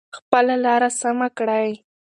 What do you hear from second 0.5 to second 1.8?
لاره سمه کړئ.